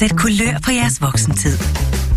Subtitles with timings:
[0.00, 1.58] Sæt kulør på jeres voksentid.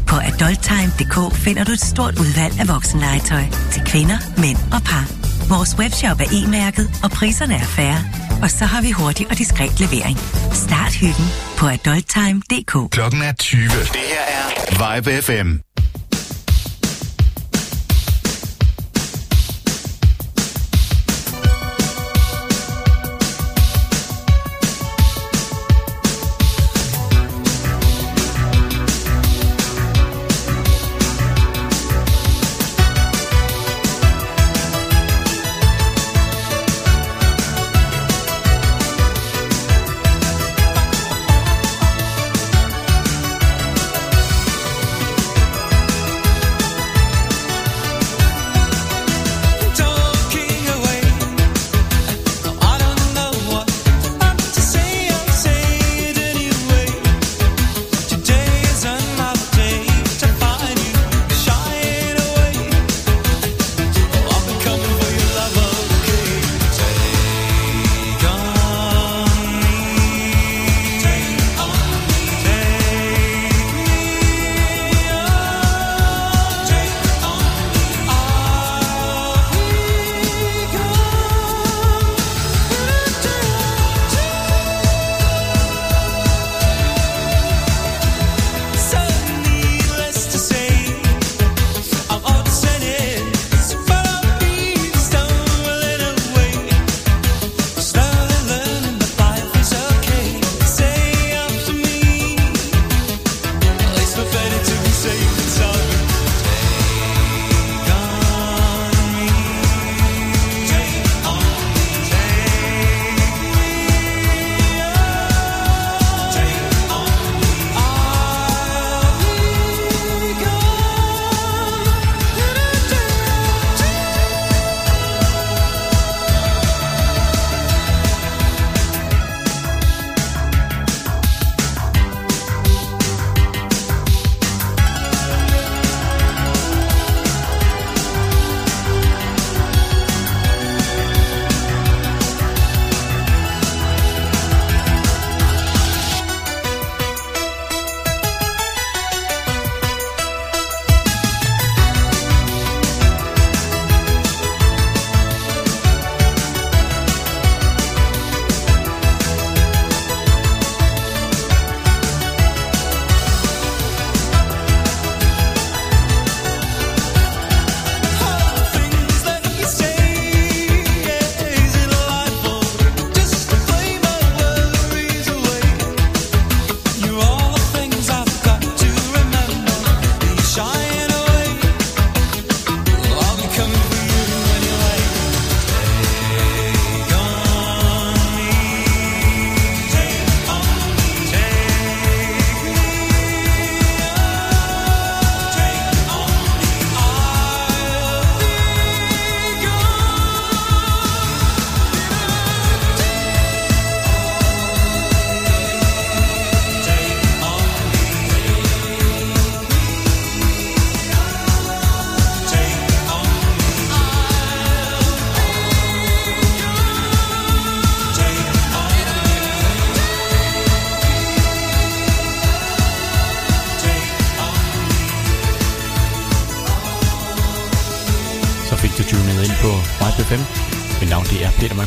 [0.08, 5.06] På adulttime.dk finder du et stort udvalg af voksenlegetøj til kvinder, mænd og par.
[5.54, 8.00] Vores webshop er e-mærket, og priserne er færre.
[8.44, 10.18] Og så har vi hurtig og diskret levering.
[10.66, 11.28] Start hyggen
[11.58, 12.92] på adulttime.dk.
[12.92, 13.64] Klokken er 20.
[13.64, 14.46] Det her er
[14.82, 15.50] Vibe FM.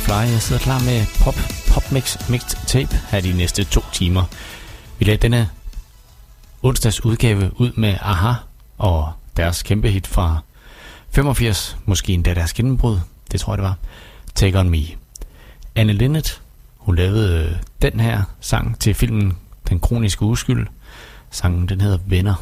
[0.08, 1.34] Jeg sidder klar med Pop,
[1.72, 4.24] pop Mix Mixed Tape her de næste to timer.
[4.98, 5.48] Vi lagde denne
[6.62, 8.32] onsdags udgave ud med Aha
[8.78, 10.38] og deres kæmpe hit fra
[11.10, 12.98] 85, måske endda deres gennembrud,
[13.32, 13.76] det tror jeg det var,
[14.34, 14.82] Take On Me.
[15.74, 16.42] Anne Linnet,
[16.76, 19.36] hun lavede øh, den her sang til filmen
[19.68, 20.66] Den Kroniske Uskyld.
[21.30, 22.34] Sangen den hedder Venner.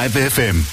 [0.00, 0.69] Live FM.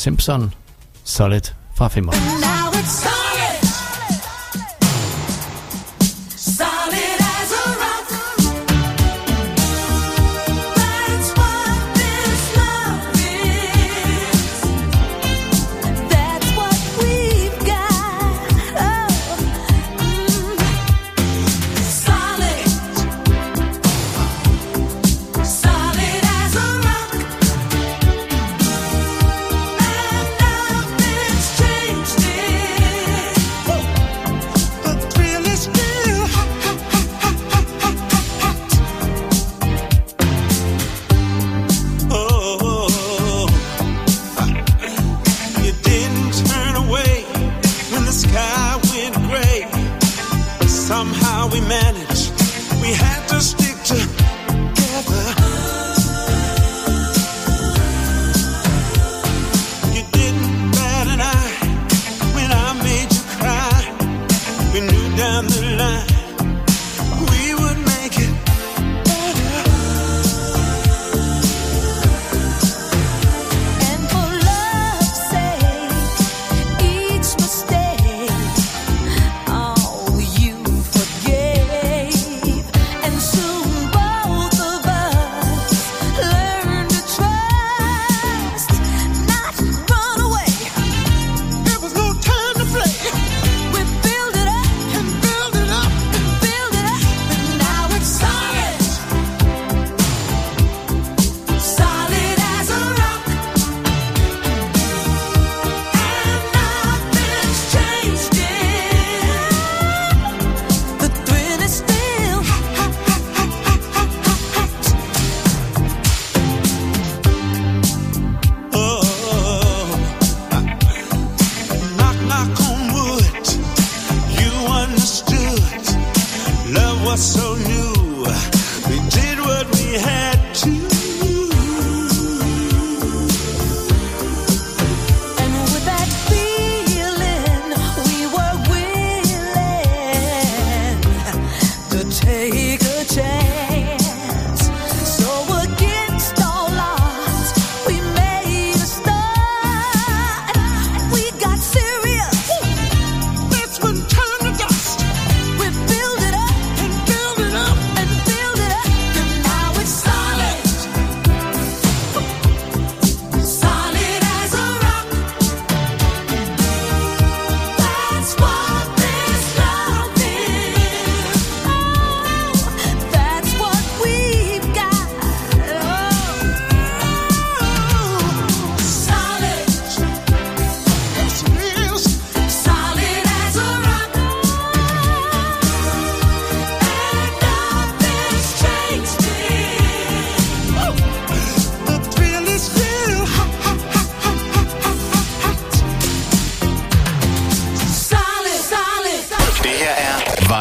[0.00, 0.54] Simpson,
[1.04, 1.42] Solid
[1.76, 2.49] fra 5.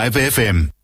[0.09, 0.78] Vibe FM.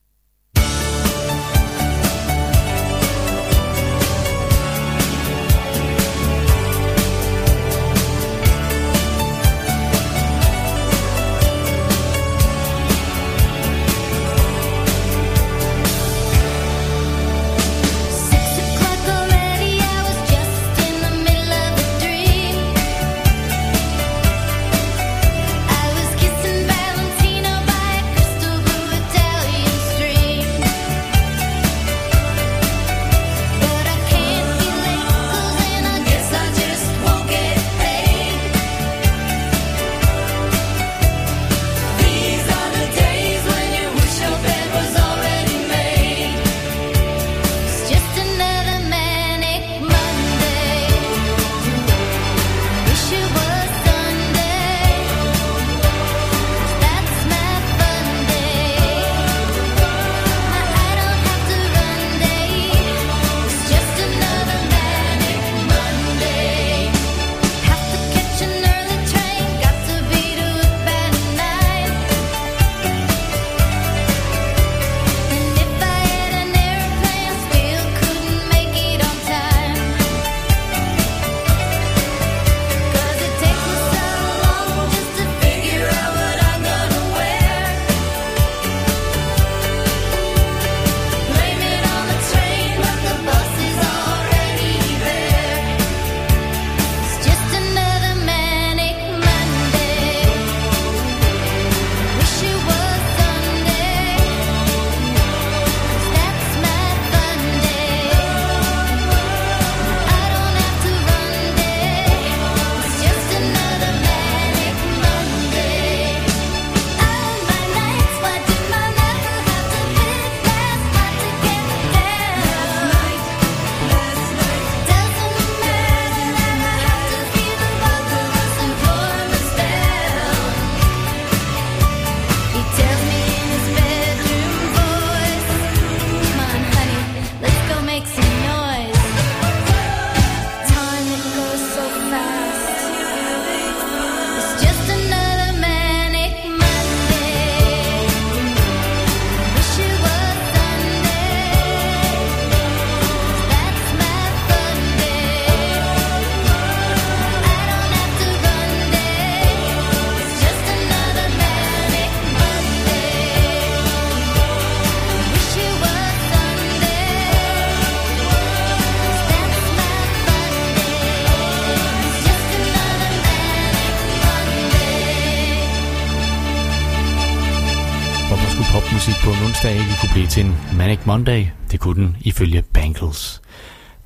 [181.06, 181.48] Monday.
[181.72, 183.42] Det kunne den ifølge Bangles.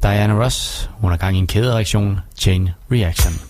[0.03, 3.48] Diana Ross, hun har gang i en kædereaktion, Chain Reaction.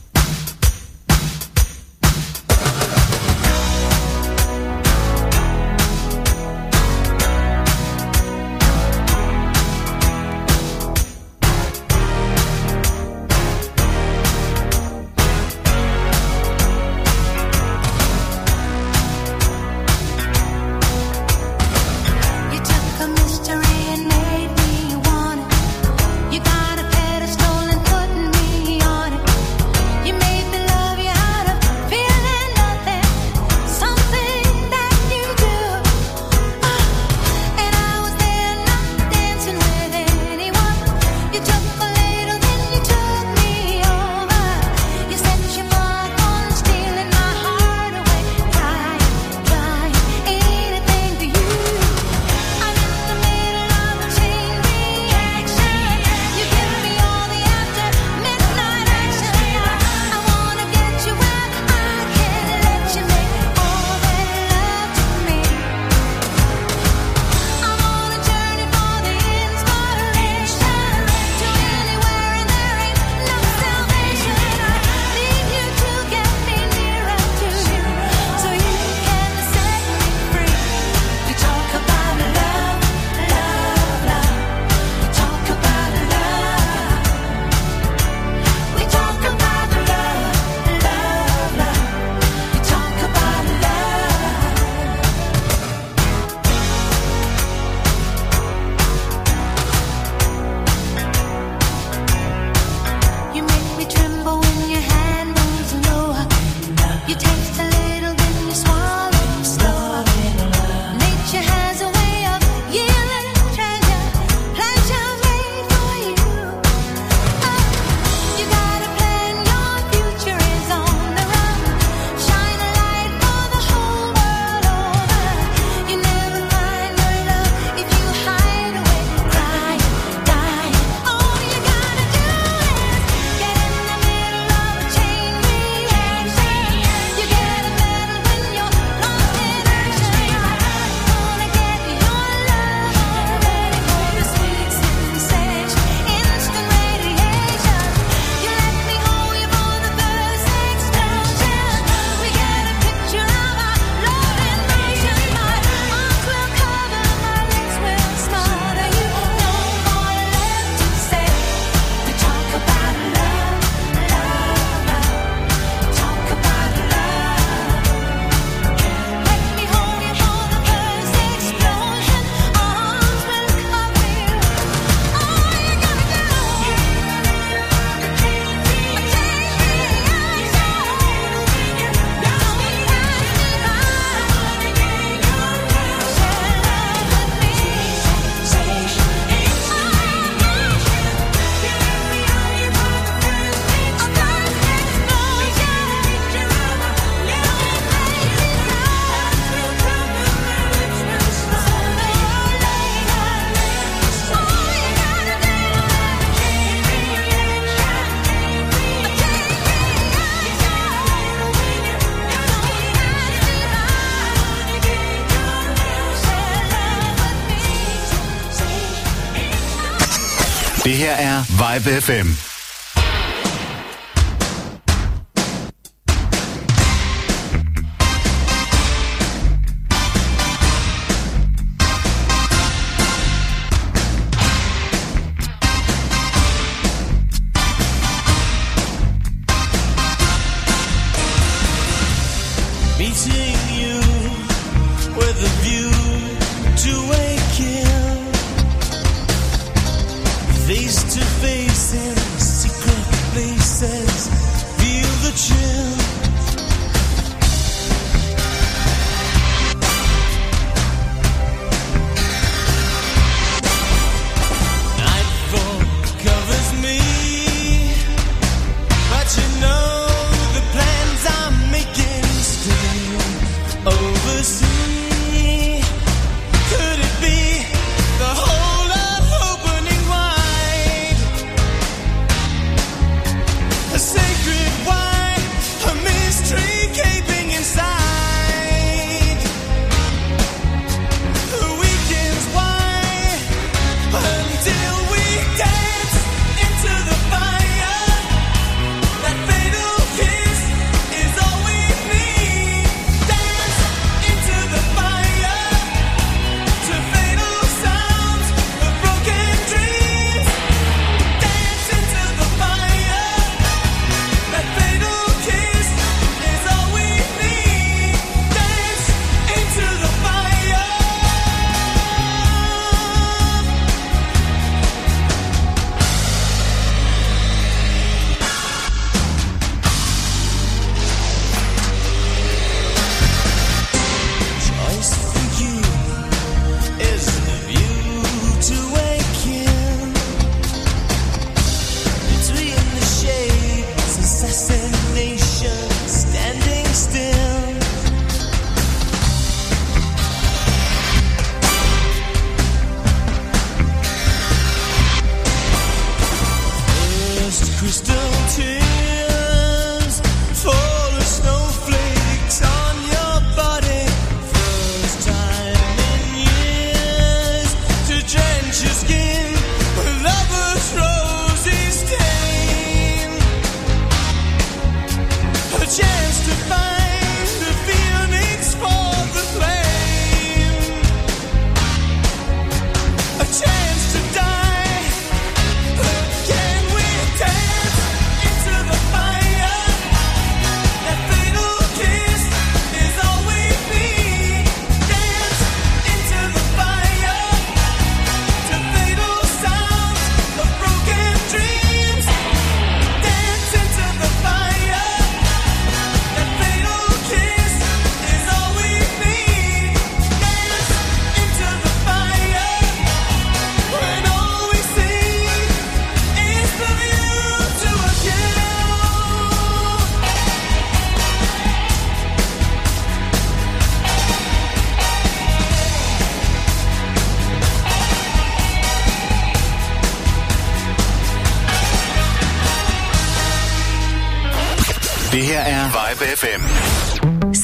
[221.15, 222.48] Her er Vibe FM.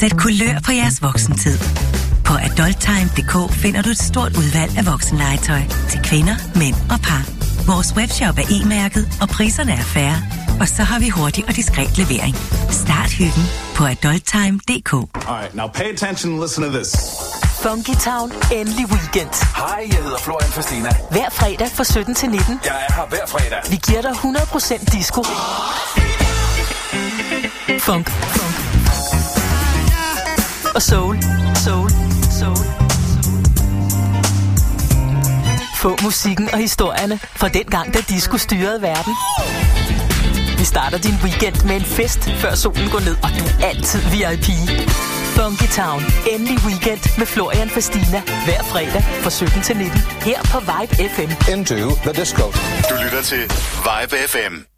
[0.09, 1.57] Sæt kulør på jeres voksentid.
[2.25, 7.23] På adulttime.dk finder du et stort udvalg af voksenlegetøj til kvinder, mænd og par.
[7.71, 10.19] Vores webshop er e-mærket, og priserne er færre.
[10.61, 12.35] Og så har vi hurtig og diskret levering.
[12.83, 13.45] Start hyggen
[13.77, 14.93] på adulttime.dk.
[14.93, 15.07] All
[15.39, 16.89] right, now pay attention and listen to this.
[17.63, 18.27] Funky Town,
[18.59, 19.33] endelig weekend.
[19.61, 20.89] Hej, jeg hedder Florian Fastina.
[21.11, 22.59] Hver fredag fra 17 til 19.
[22.65, 23.61] Jeg er her hver fredag.
[23.71, 25.21] Vi giver dig 100% disco.
[27.79, 28.09] Funk.
[28.09, 28.54] Funk.
[30.75, 31.17] Og soul.
[31.65, 31.89] Soul.
[32.39, 32.57] Soul.
[35.77, 39.13] Få musikken og historierne fra den gang, da disco styrede verden.
[40.57, 43.99] Vi starter din weekend med en fest, før solen går ned, og du er altid
[43.99, 44.47] VIP.
[45.37, 46.01] Funky Town.
[46.31, 48.19] Endelig weekend med Florian Fastina.
[48.45, 49.99] Hver fredag fra 17 til 19.
[49.99, 51.31] Her på Vibe FM.
[51.53, 52.45] Into the disco.
[52.89, 53.43] Du lytter til
[53.87, 54.74] Vibe FM.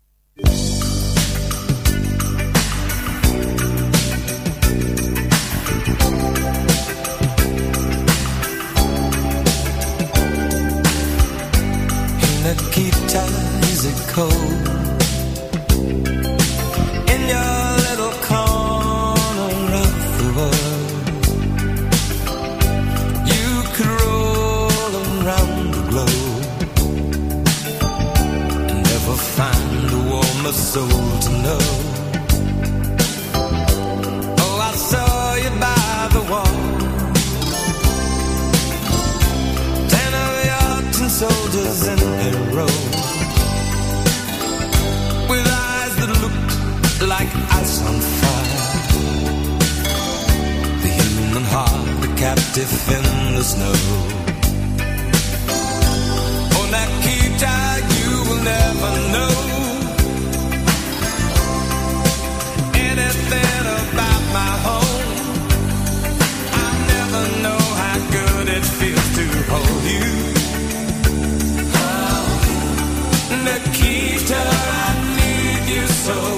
[73.45, 76.36] Nikita, I need you so.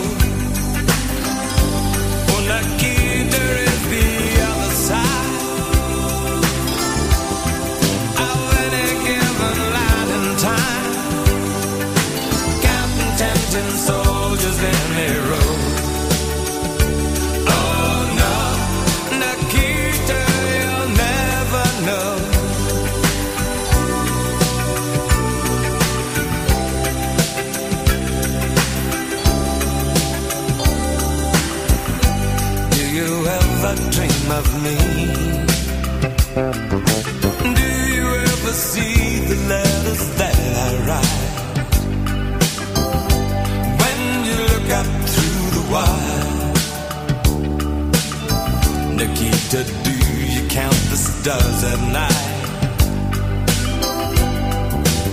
[51.29, 52.27] Stars at night?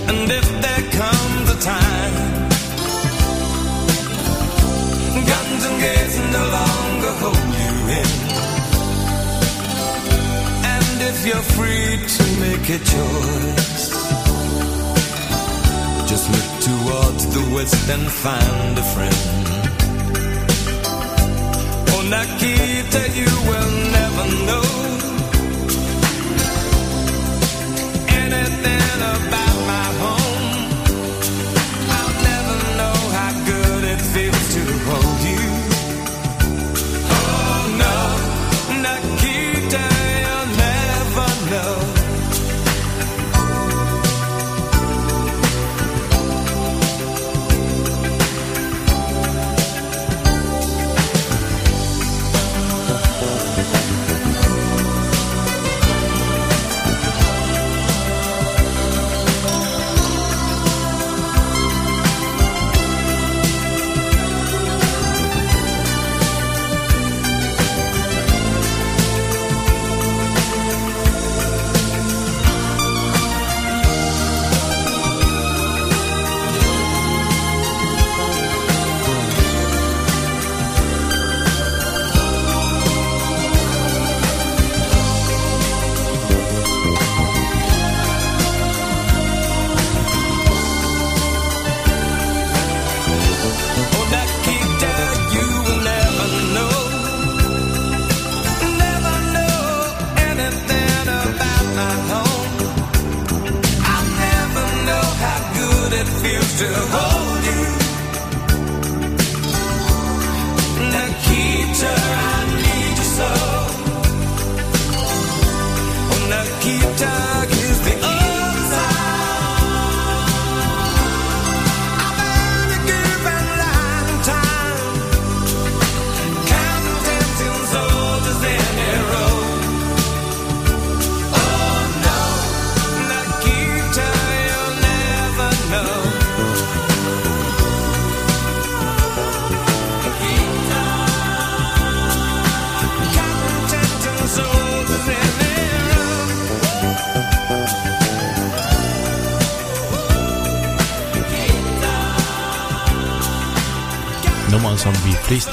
[0.09, 2.15] And if there comes a time
[5.31, 8.11] Guns and gates no longer hold you in.
[10.75, 13.85] And if you're free to make a choice,
[16.11, 19.45] just look towards the west and find a friend.
[21.93, 24.66] Oh, Nikita, you will never know
[28.63, 29.46] something about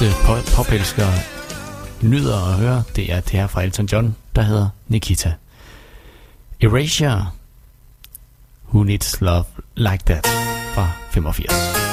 [0.05, 1.13] ofte popelskere
[2.03, 5.35] nyder at høre, det er det her fra Elton John, der hedder Nikita.
[6.61, 7.31] Erasure,
[8.69, 9.45] Who Needs Love
[9.77, 10.27] Like That
[10.75, 11.84] fra 85.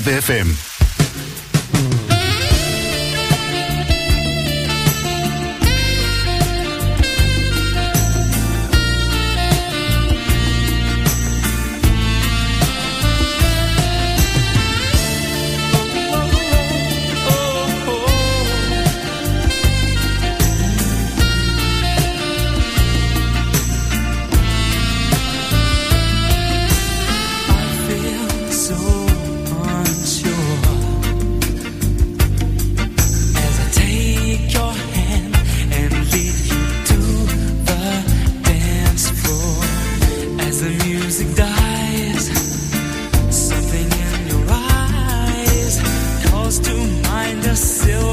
[0.00, 0.69] Vibe FM.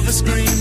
[0.07, 0.56] the screen.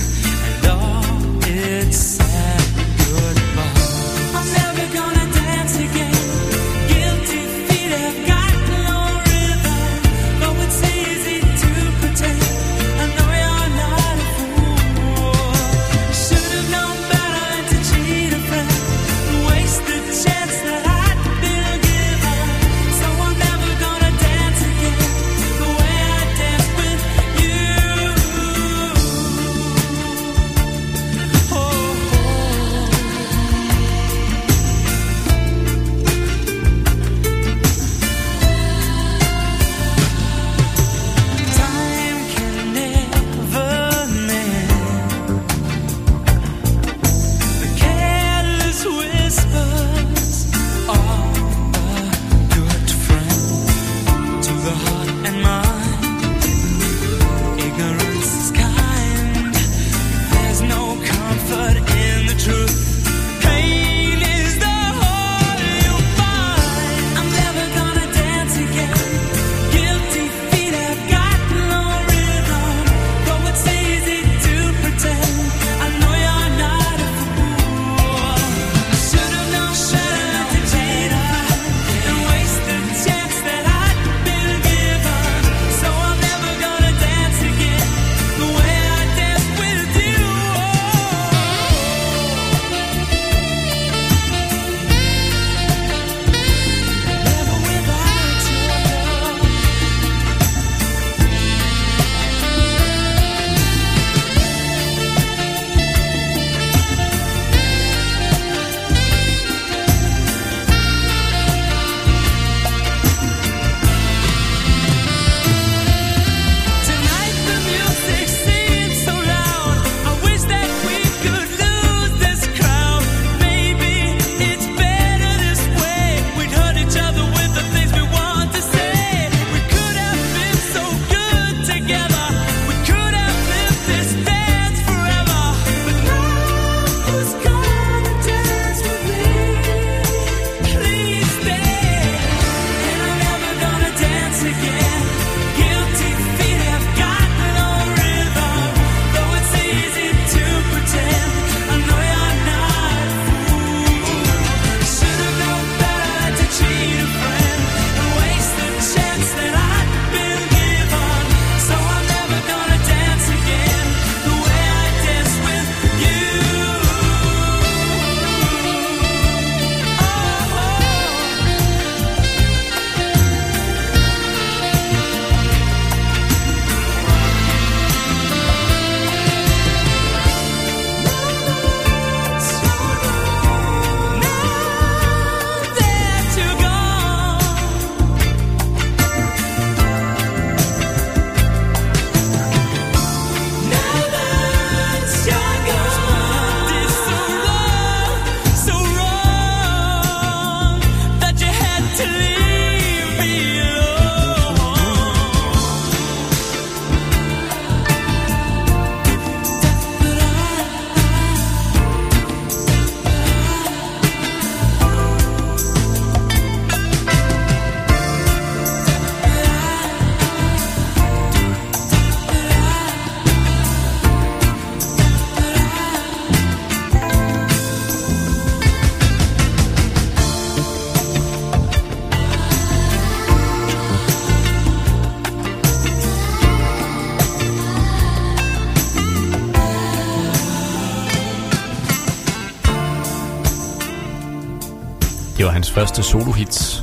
[245.77, 246.83] første solohits.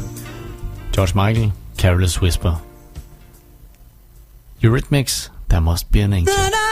[0.95, 2.53] George Michael, Careless Whisper.
[4.63, 6.62] Eurythmics, There Must Be an Angel.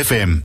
[0.00, 0.39] FM.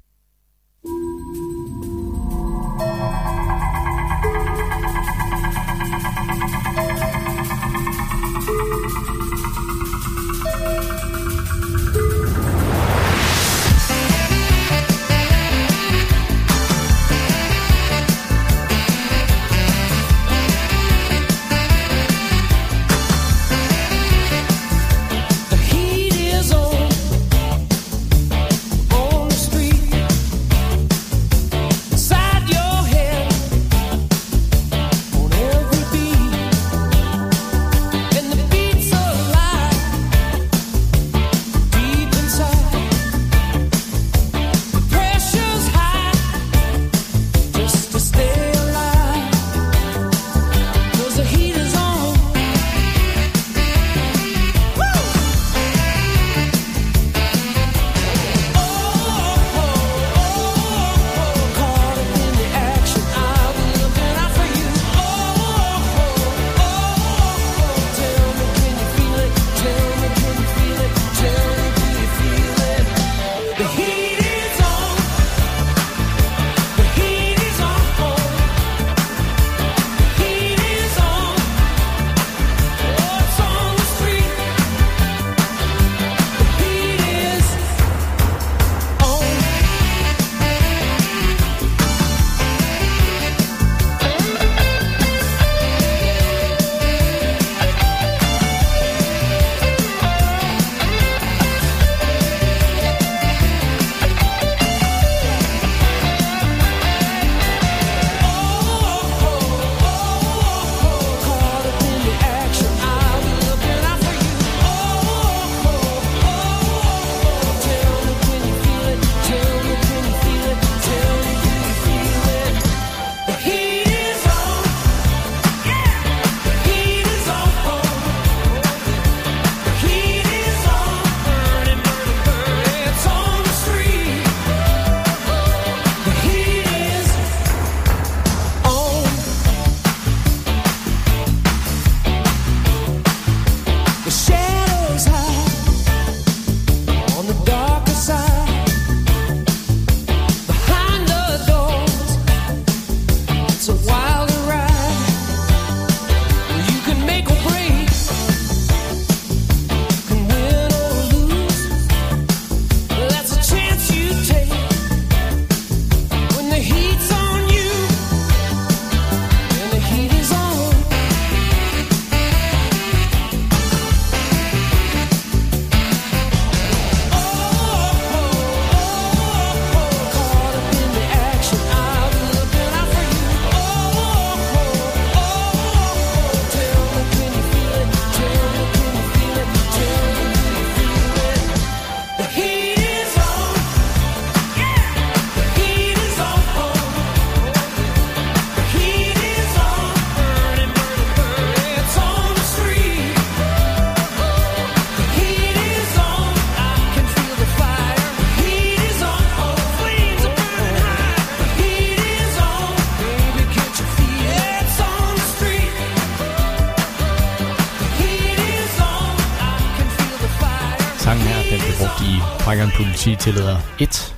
[223.26, 224.16] tillader 1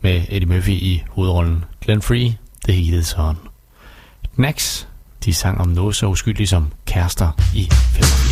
[0.00, 1.64] med Eddie Murphy i hovedrollen.
[1.80, 3.38] Glenn Free, The Heated Sun.
[4.34, 4.88] Knacks,
[5.24, 8.27] de sang om noget så uskyldigt som kærester i 85.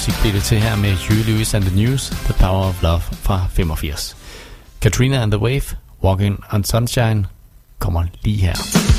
[0.00, 3.00] musik blev det til her med Huey Lewis and the News, The Power of Love
[3.00, 4.16] fra 85.
[4.80, 7.26] Katrina and the Wave, Walking on Sunshine,
[7.78, 8.89] kommer lige her.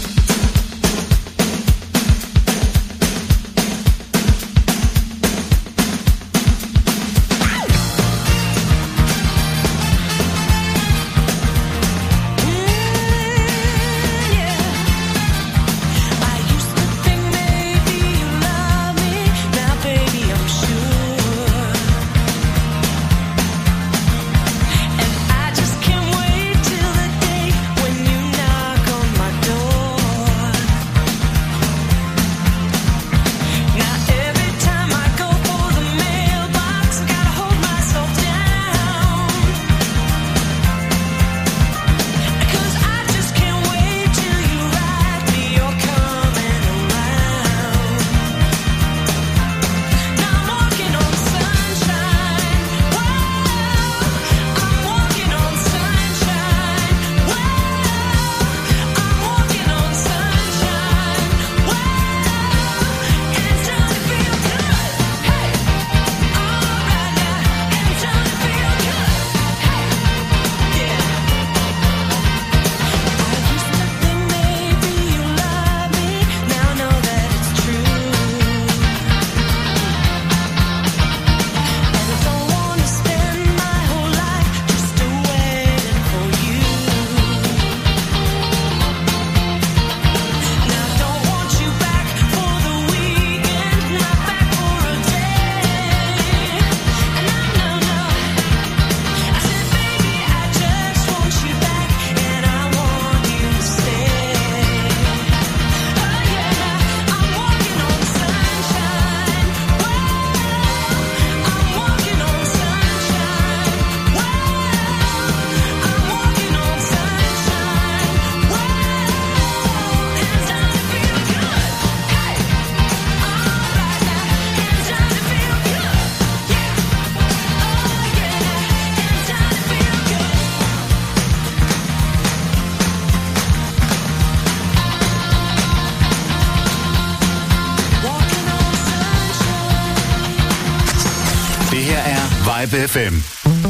[142.72, 143.22] Live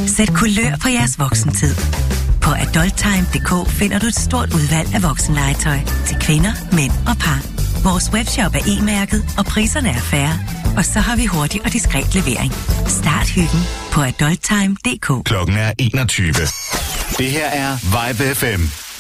[0.07, 1.75] Sæt kulør på jeres voksentid.
[2.41, 7.41] På adulttime.dk finder du et stort udvalg af voksenlegetøj til kvinder, mænd og par.
[7.83, 10.39] Vores webshop er e-mærket, og priserne er færre.
[10.77, 12.53] Og så har vi hurtig og diskret levering.
[12.87, 15.25] Start hyggen på adulttime.dk.
[15.25, 16.27] Klokken er 21.
[17.17, 18.90] Det her er Vibe FM.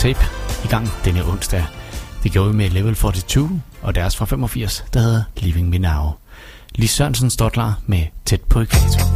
[0.00, 0.26] Tape
[0.64, 1.64] i gang denne onsdag.
[2.22, 6.10] Det gjorde vi med Level 42 og deres fra 85, der hedder Living Me Now.
[6.74, 9.09] Lis Sørensen står klar med Tæt på ekvator.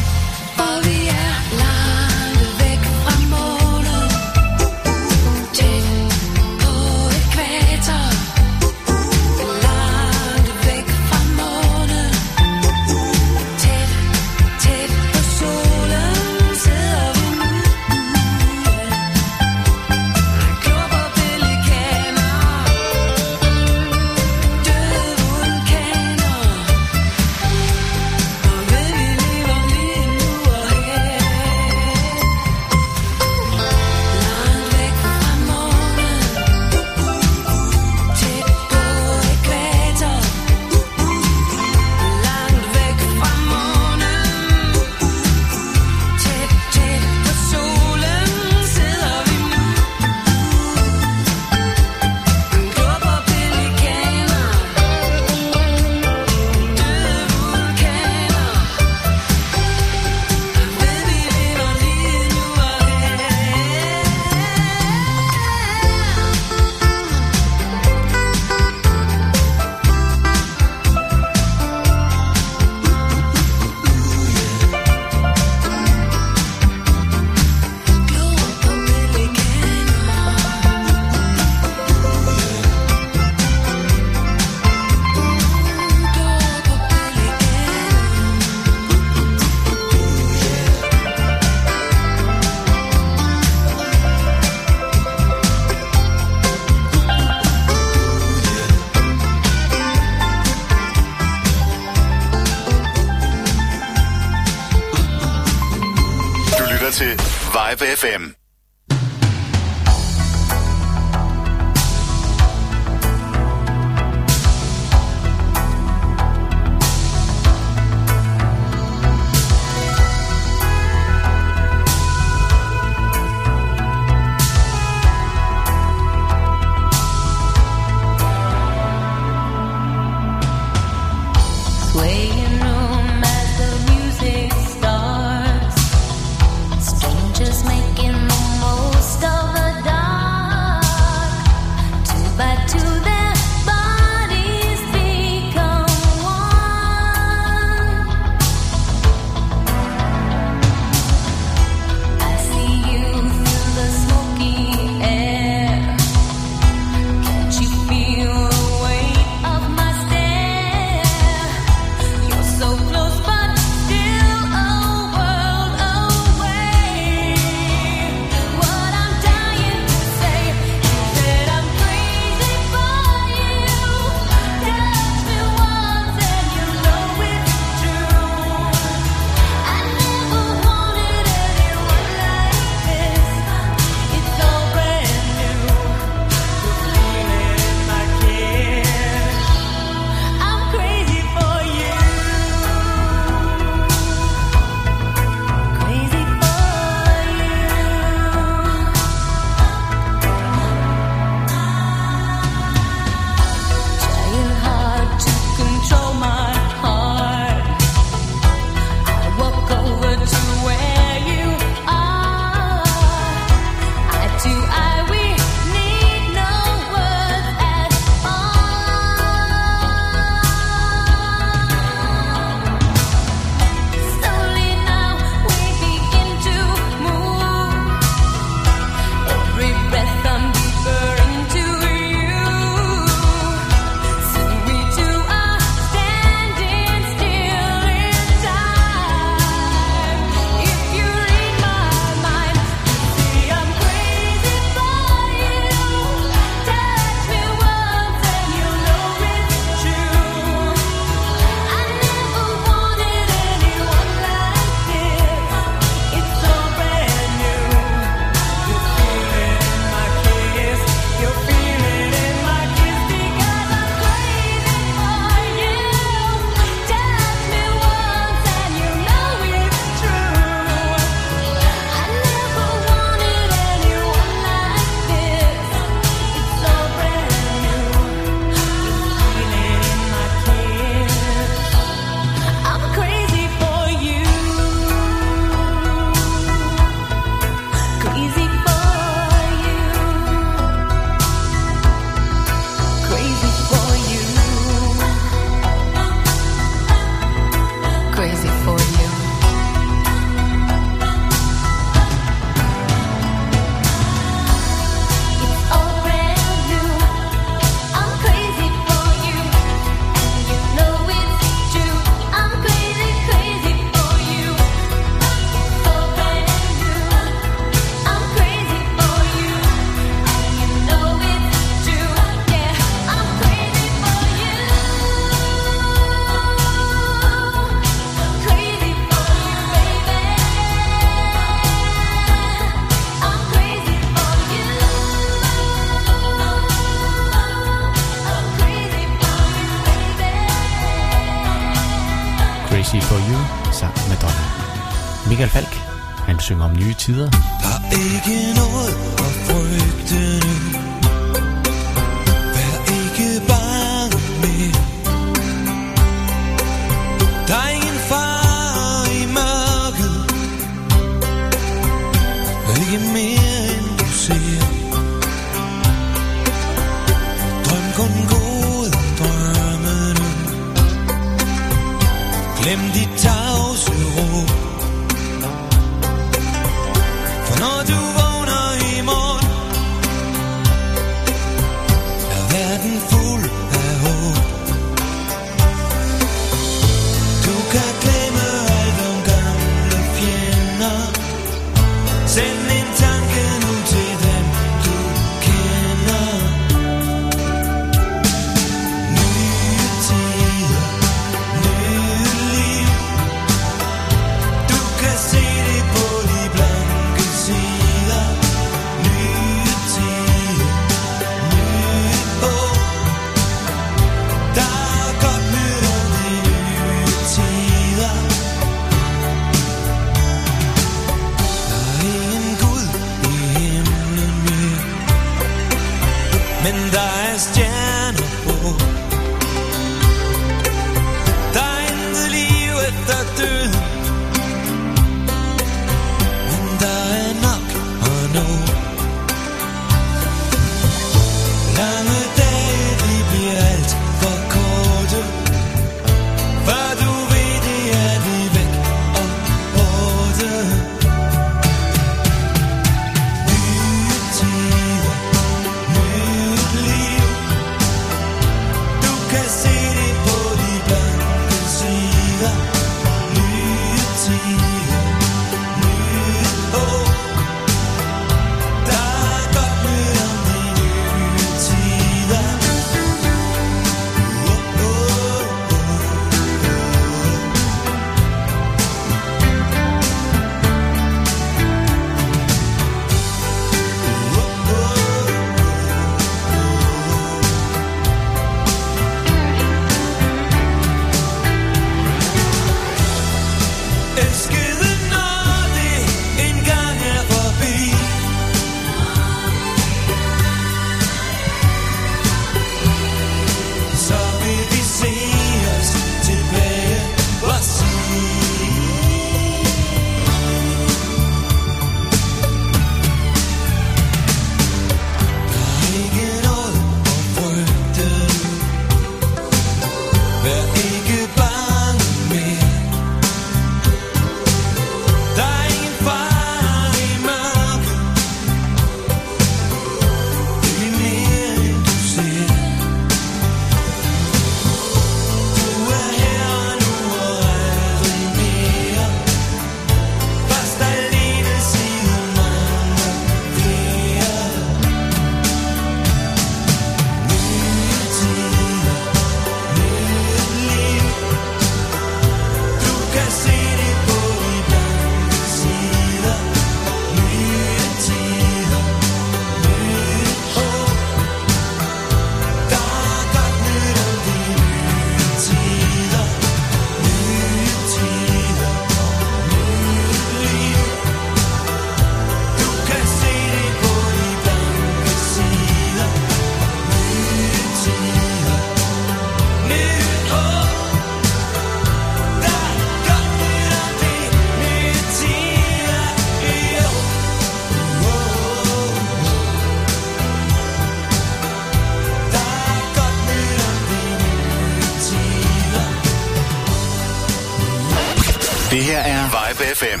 [599.61, 600.00] Er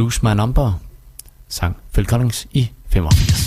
[0.00, 0.80] Lose My Number,
[1.46, 3.39] sang Phil Collins i 85.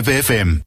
[0.00, 0.59] Live FM.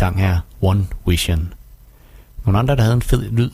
[0.00, 1.52] Sang her One Vision.
[2.44, 3.50] Nogle andre, der havde en fed lyd,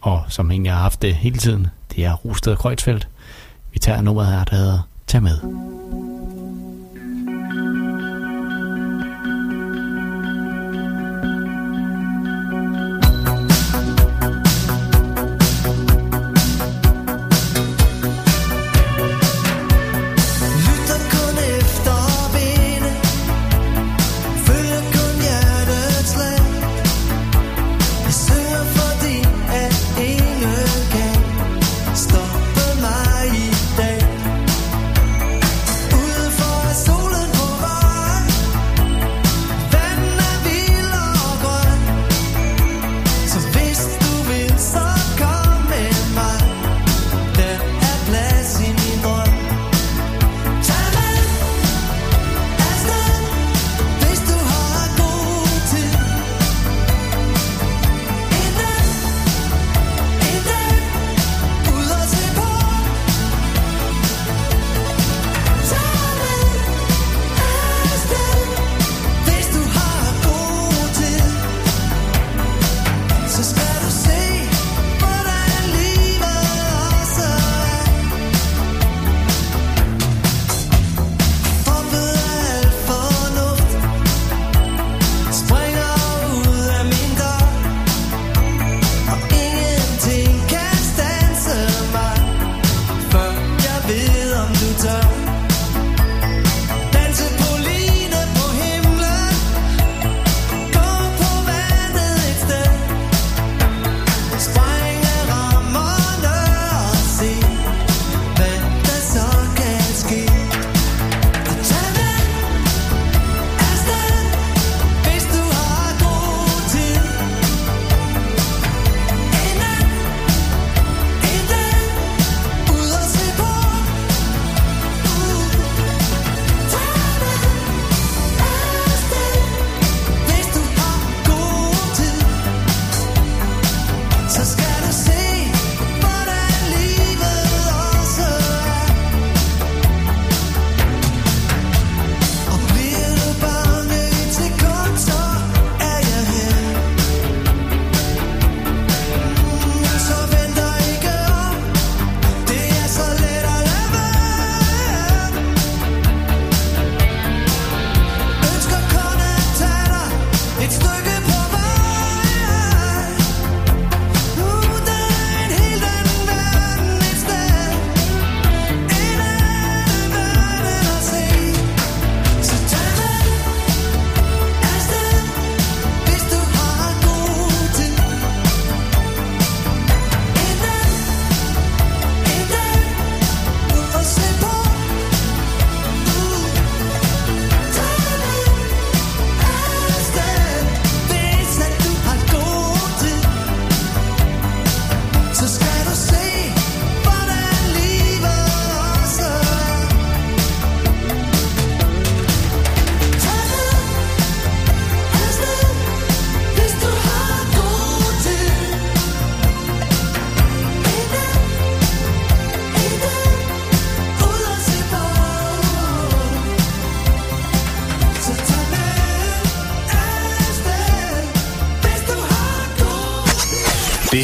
[0.00, 1.66] og som egentlig har haft det hele tiden,
[1.96, 2.98] det er Rosted og
[3.72, 5.71] Vi tager nummeret her, der hedder Tag med.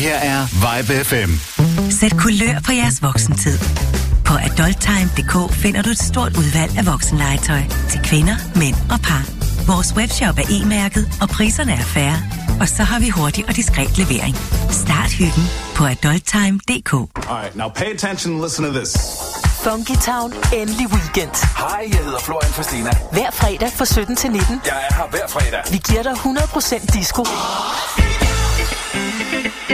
[0.09, 1.30] Her er Vibe FM.
[1.90, 3.59] Sæt kulør på jeres voksentid.
[4.24, 9.24] På adulttime.dk finder du et stort udvalg af voksenlegetøj til kvinder, mænd og par.
[9.66, 12.18] Vores webshop er e-mærket, og priserne er færre.
[12.60, 14.36] Og så har vi hurtig og diskret levering.
[14.70, 15.44] Start hyggen
[15.76, 16.93] på adulttime.dk.
[16.93, 18.93] All right, now pay attention and listen to this.
[19.64, 21.35] Funky Town, endelig weekend.
[21.59, 22.90] Hej, jeg hedder Florian Fastina.
[23.12, 24.60] Hver fredag fra 17 til 19.
[24.66, 25.62] Jeg er her hver fredag.
[25.72, 27.22] Vi giver dig 100% disco.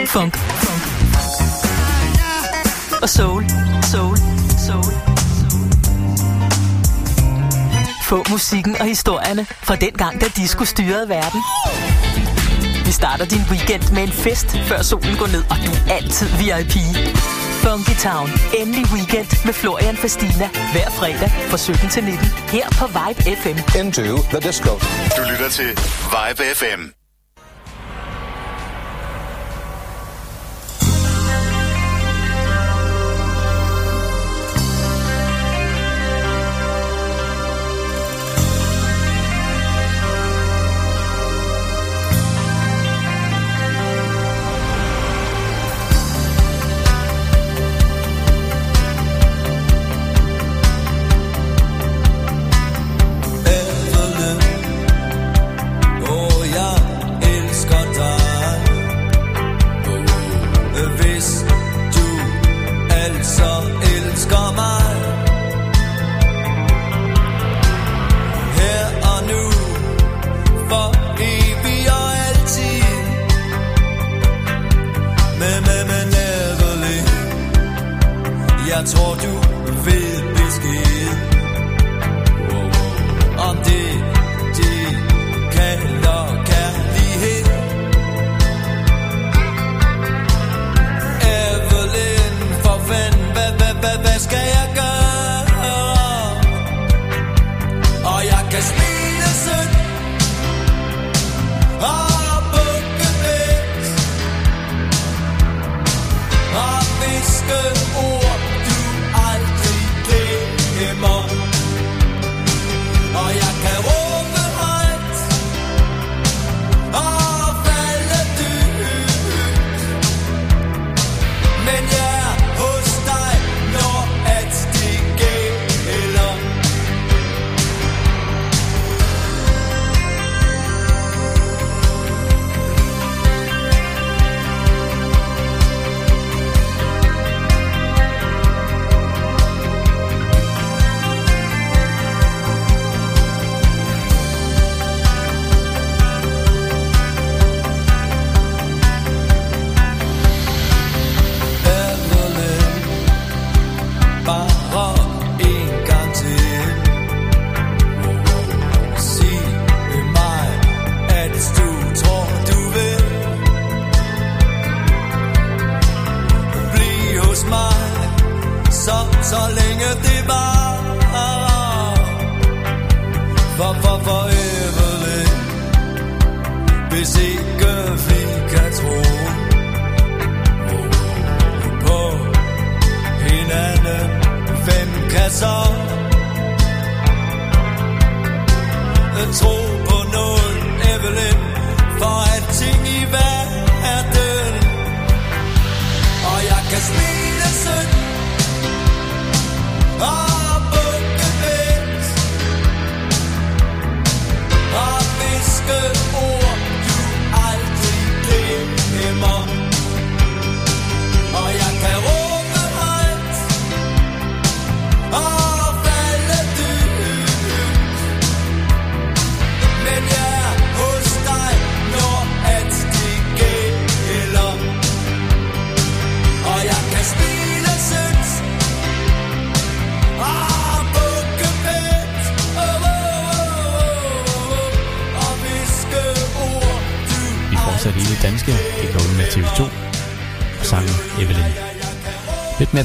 [0.07, 0.37] Funk.
[0.37, 0.83] Funk.
[3.03, 3.45] Og soul.
[3.83, 4.17] Soul.
[4.67, 4.93] Soul.
[8.03, 11.41] Få musikken og historierne fra den gang, da disco styrede verden.
[12.87, 16.29] Vi starter din weekend med en fest, før solen går ned, og du er altid
[16.29, 16.75] VIP.
[17.65, 18.29] Funky Town.
[18.59, 20.49] Endelig weekend med Florian Fastina.
[20.73, 22.27] Hver fredag fra 17 til 19.
[22.27, 23.59] Her på Vibe FM.
[23.81, 24.03] Into
[24.33, 24.71] the disco.
[25.17, 25.69] Du lytter til
[26.15, 27.04] Vibe FM.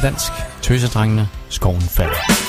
[0.01, 0.31] Dansk.
[0.61, 1.29] Tøsedrengene.
[1.49, 2.48] Skoven falder.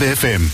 [0.00, 0.49] FFM.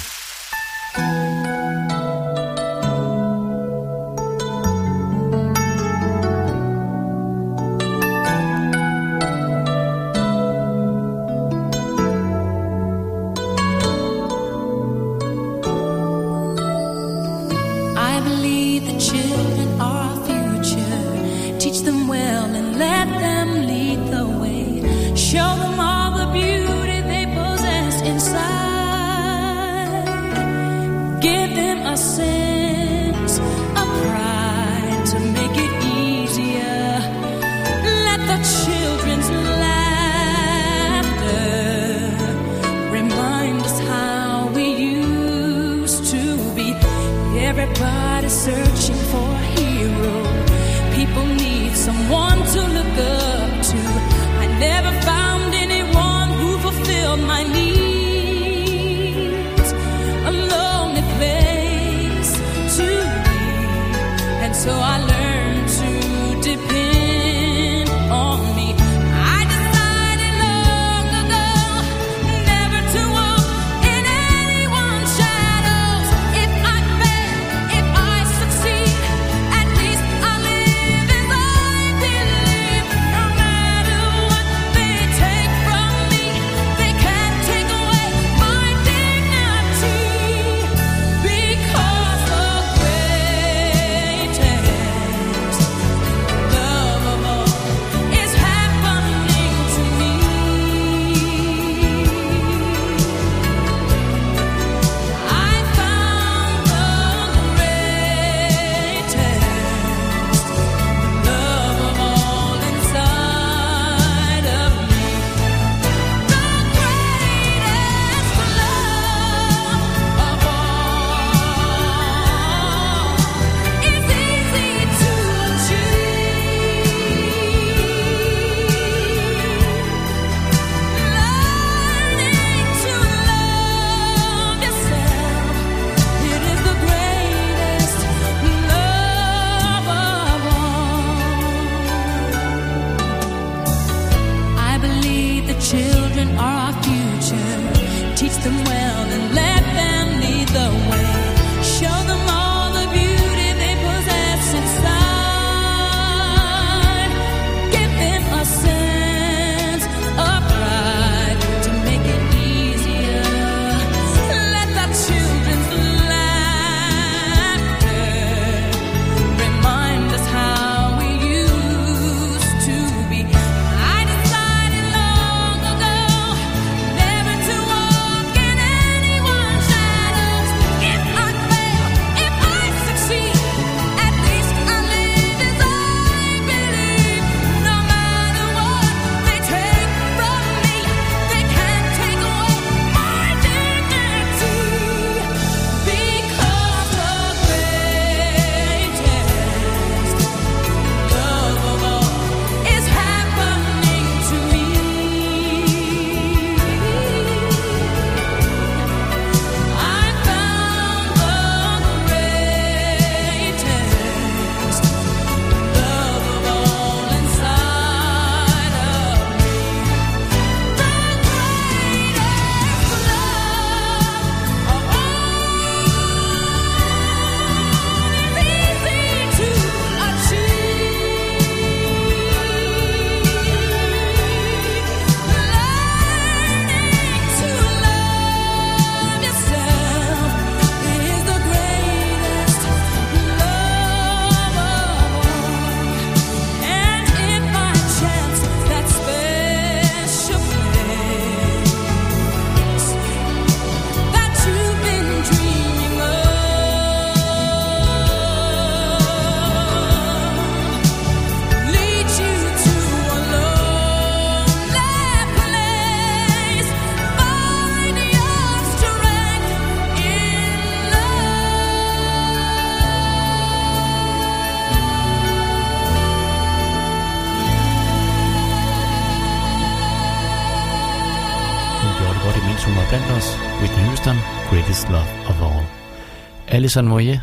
[286.77, 287.23] Jason Moye,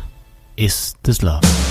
[0.56, 1.63] Is This Love.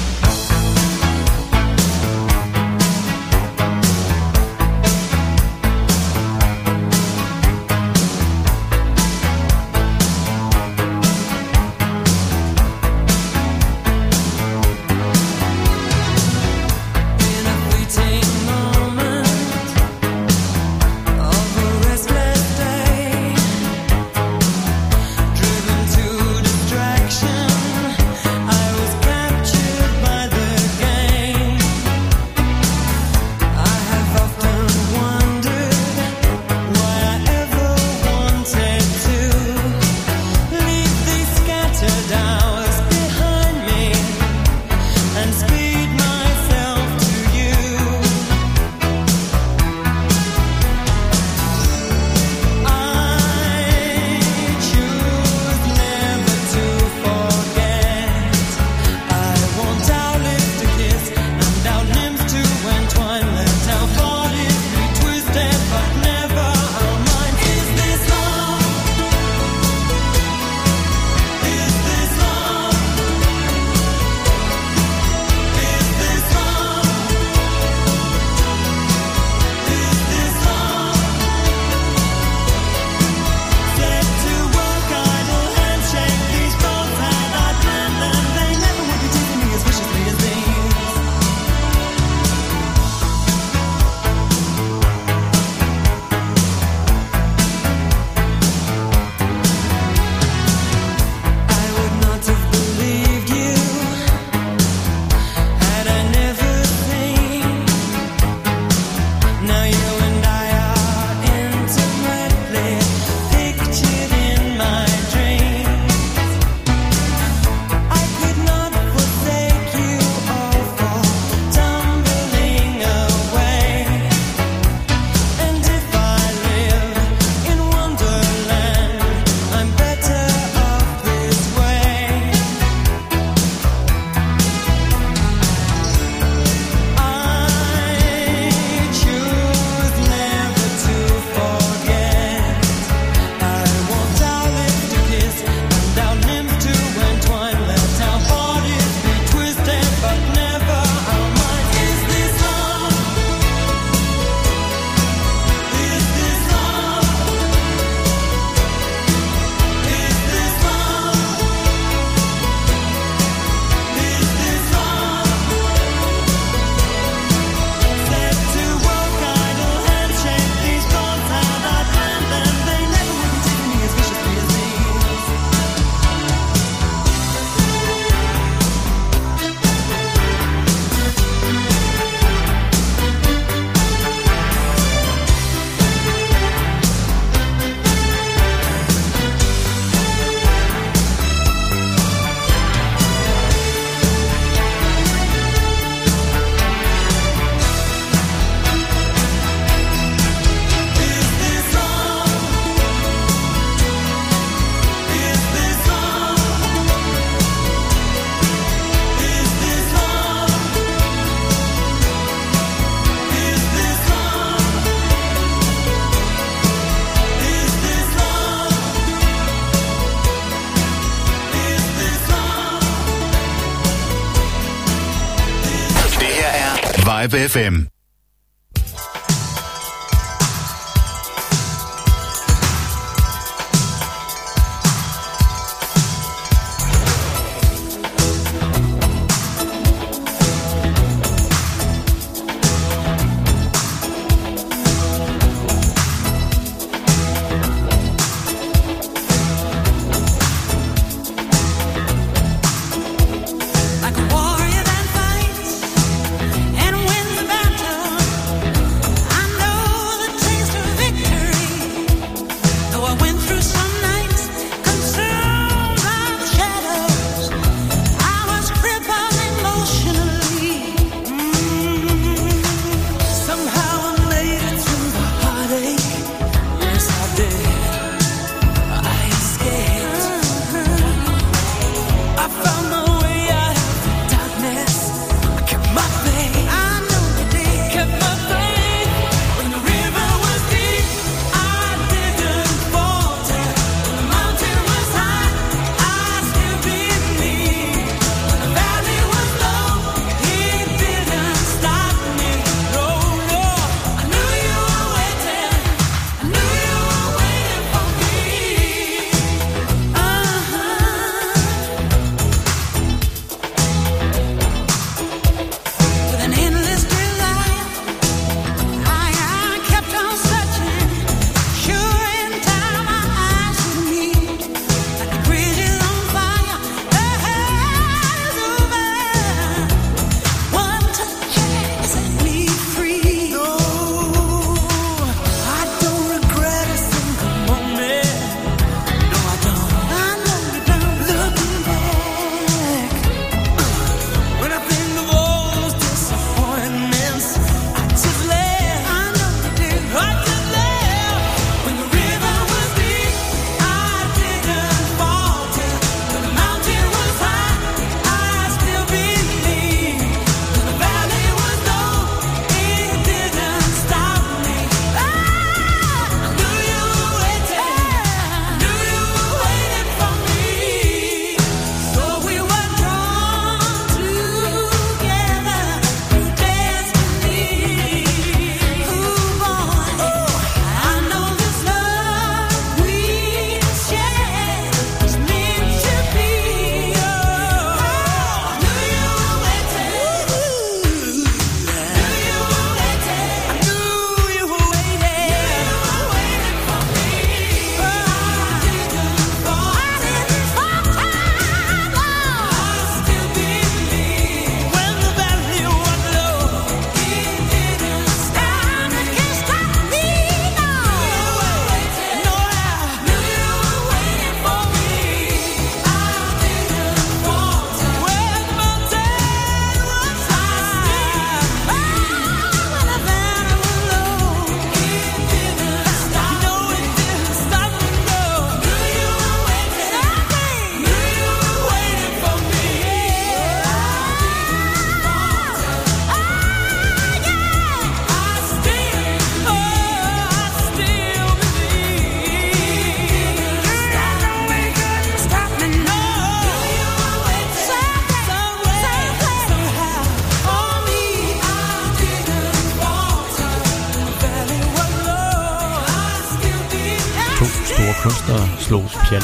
[227.34, 227.93] Trip FM.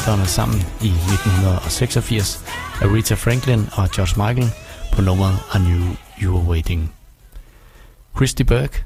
[0.09, 2.45] Tempterne sammen i 1986
[2.81, 4.51] af Rita Franklin og George Michael
[4.93, 6.93] på nummeret I Knew You Were Waiting.
[8.15, 8.83] Christy Burke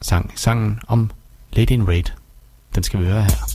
[0.00, 1.10] sang sangen om
[1.52, 2.02] Lady in Red.
[2.74, 3.47] Den skal vi høre her.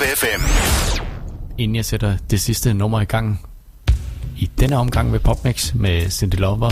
[0.00, 0.42] Live FM.
[1.58, 3.40] Inden jeg sætter det sidste nummer i gang
[4.36, 6.70] i denne omgang med PopMix med Cindy Lover,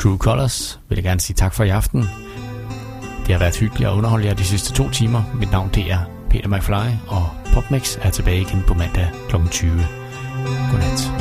[0.00, 2.00] True Colors, vil jeg gerne sige tak for i aften.
[3.26, 5.22] Det har været hyggeligt at underholde jer de sidste to timer.
[5.34, 5.98] Mit navn det er
[6.30, 9.36] Peter McFly, og PopMix er tilbage igen på mandag kl.
[9.50, 9.70] 20.
[10.70, 11.13] Godnat.